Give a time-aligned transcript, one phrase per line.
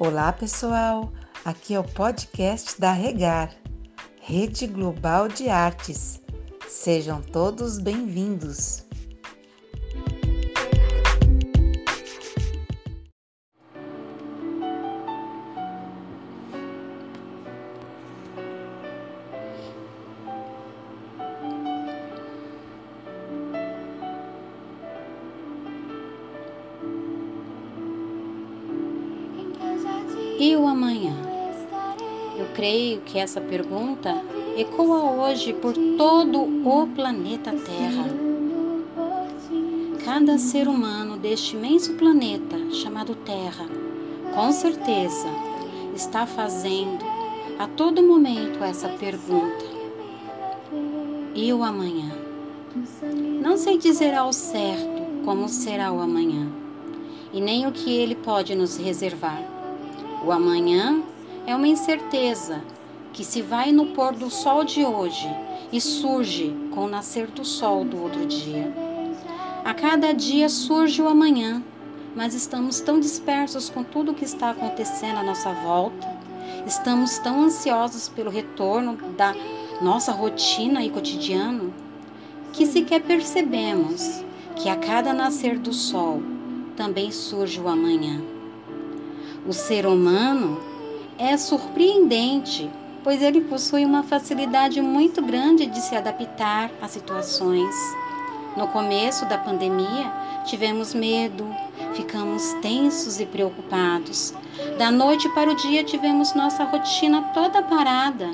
[0.00, 1.12] Olá, pessoal!
[1.44, 3.52] Aqui é o podcast da Regar,
[4.22, 6.22] Rede Global de Artes.
[6.68, 8.87] Sejam todos bem-vindos!
[30.38, 31.16] E o amanhã?
[32.38, 34.22] Eu creio que essa pergunta
[34.56, 38.06] ecoa hoje por todo o planeta Terra.
[40.04, 43.66] Cada ser humano deste imenso planeta chamado Terra,
[44.32, 45.26] com certeza,
[45.92, 47.04] está fazendo
[47.58, 49.64] a todo momento essa pergunta.
[51.34, 52.12] E o amanhã?
[53.42, 56.46] Não sei dizer ao certo como será o amanhã,
[57.32, 59.57] e nem o que ele pode nos reservar
[60.24, 61.02] o amanhã
[61.46, 62.62] é uma incerteza
[63.12, 65.28] que se vai no pôr do sol de hoje
[65.72, 68.72] e surge com o nascer do sol do outro dia.
[69.64, 71.62] A cada dia surge o amanhã,
[72.14, 76.08] mas estamos tão dispersos com tudo o que está acontecendo à nossa volta,
[76.66, 79.34] estamos tão ansiosos pelo retorno da
[79.80, 81.72] nossa rotina e cotidiano,
[82.52, 84.24] que sequer percebemos
[84.56, 86.22] que a cada nascer do sol
[86.76, 88.37] também surge o amanhã.
[89.46, 90.60] O ser humano
[91.18, 92.70] é surpreendente,
[93.02, 97.74] pois ele possui uma facilidade muito grande de se adaptar a situações.
[98.56, 100.12] No começo da pandemia,
[100.44, 101.46] tivemos medo,
[101.94, 104.34] ficamos tensos e preocupados.
[104.78, 108.30] Da noite para o dia, tivemos nossa rotina toda parada.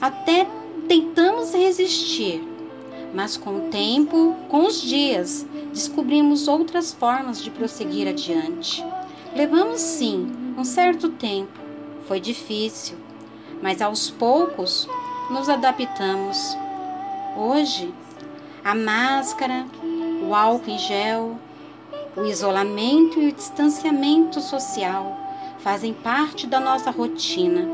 [0.00, 0.46] Até
[0.88, 2.42] tentamos resistir,
[3.14, 8.84] mas com o tempo, com os dias, descobrimos outras formas de prosseguir adiante.
[9.34, 11.58] Levamos sim um certo tempo,
[12.06, 12.98] foi difícil,
[13.62, 14.86] mas aos poucos
[15.30, 16.54] nos adaptamos.
[17.34, 17.92] Hoje,
[18.62, 19.64] a máscara,
[20.28, 21.38] o álcool em gel,
[22.14, 25.16] o isolamento e o distanciamento social
[25.60, 27.66] fazem parte da nossa rotina.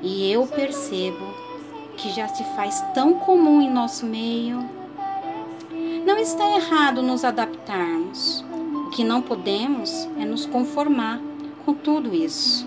[0.00, 1.26] E eu percebo
[1.96, 4.64] que já se faz tão comum em nosso meio.
[6.06, 8.44] Não está errado nos adaptarmos.
[8.96, 11.20] Que não podemos é nos conformar
[11.66, 12.66] com tudo isso.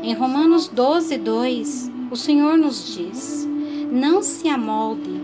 [0.00, 3.44] Em Romanos 12, 2, o Senhor nos diz:
[3.90, 5.20] Não se amolde.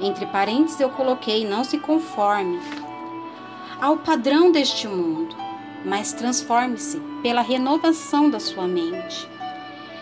[0.00, 2.58] Entre parênteses eu coloquei: Não se conforme
[3.78, 5.36] ao padrão deste mundo,
[5.84, 9.28] mas transforme-se pela renovação da sua mente.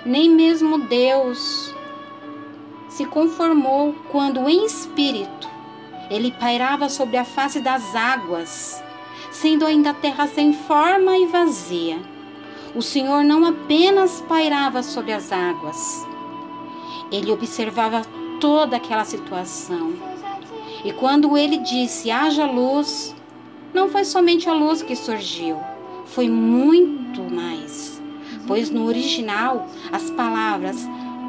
[0.05, 1.75] Nem mesmo Deus
[2.89, 5.49] se conformou quando, em espírito,
[6.09, 8.81] ele pairava sobre a face das águas,
[9.47, 12.01] sendo ainda a terra sem forma e vazia
[12.75, 16.05] o Senhor não apenas pairava sobre as águas,
[17.13, 18.03] ele observava
[18.41, 19.95] toda aquela situação.
[20.85, 23.15] E quando ele disse: haja luz,
[23.73, 25.61] não foi somente a luz que surgiu,
[26.07, 28.03] foi muito mais.
[28.49, 30.77] Pois no original, as palavras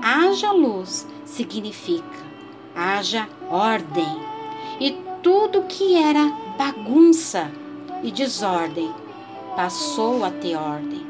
[0.02, 2.26] haja luz significa
[2.76, 4.10] haja ordem.
[4.80, 7.52] E tudo que era bagunça
[8.04, 8.92] e desordem
[9.56, 11.06] passou a ter ordem.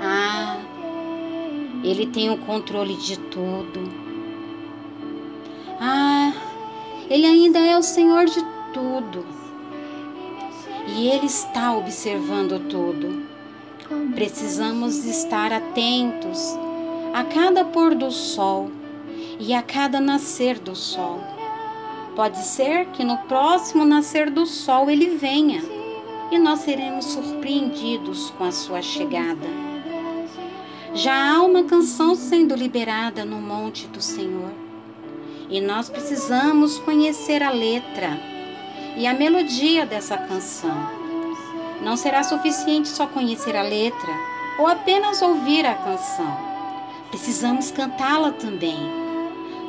[0.00, 0.58] Ah,
[1.84, 3.88] Ele tem o controle de tudo.
[5.80, 6.32] Ah,
[7.08, 8.44] Ele ainda é o Senhor de
[8.74, 9.24] tudo.
[10.88, 13.24] E Ele está observando tudo.
[14.14, 16.58] Precisamos estar atentos
[17.14, 18.70] a cada pôr do sol
[19.38, 21.20] e a cada nascer do sol.
[22.14, 25.62] Pode ser que no próximo nascer do sol ele venha
[26.30, 29.48] e nós seremos surpreendidos com a sua chegada.
[30.94, 34.50] Já há uma canção sendo liberada no monte do Senhor
[35.48, 38.20] e nós precisamos conhecer a letra
[38.96, 40.76] e a melodia dessa canção.
[41.82, 44.12] Não será suficiente só conhecer a letra
[44.58, 46.36] ou apenas ouvir a canção.
[47.08, 48.78] Precisamos cantá-la também.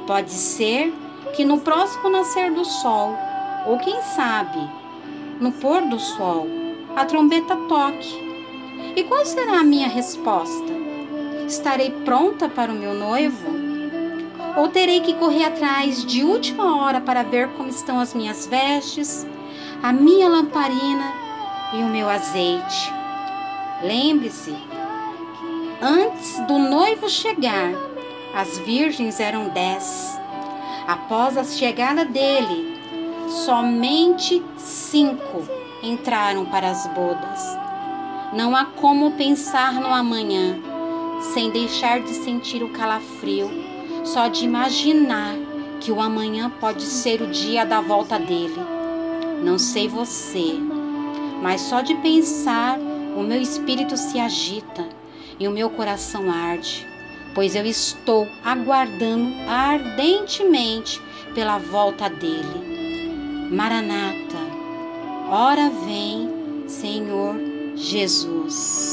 [0.06, 0.94] Pode ser
[1.36, 3.16] que no próximo nascer do sol,
[3.66, 4.60] ou quem sabe,
[5.40, 6.48] no pôr do sol,
[6.96, 8.34] a trombeta toque.
[8.96, 10.72] E qual será a minha resposta?
[11.48, 13.50] Estarei pronta para o meu noivo?
[14.56, 19.26] Ou terei que correr atrás de última hora para ver como estão as minhas vestes,
[19.82, 21.12] a minha lamparina
[21.74, 22.94] e o meu azeite?
[23.82, 24.56] Lembre-se,
[25.82, 27.74] antes do noivo chegar,
[28.34, 30.20] as virgens eram dez.
[30.88, 32.78] Após a chegada dele,
[33.30, 35.48] somente cinco
[35.82, 37.58] entraram para as bodas.
[38.34, 40.60] Não há como pensar no amanhã
[41.34, 43.50] sem deixar de sentir o calafrio,
[44.04, 45.36] só de imaginar
[45.80, 48.60] que o amanhã pode ser o dia da volta dele.
[49.42, 50.58] Não sei você,
[51.42, 52.78] mas só de pensar
[53.16, 54.88] o meu espírito se agita
[55.40, 56.88] e o meu coração arde,
[57.34, 61.02] pois eu estou aguardando ardentemente
[61.34, 63.50] pela volta dele.
[63.52, 64.38] Maranata,
[65.30, 67.36] ora vem, Senhor
[67.76, 68.93] Jesus.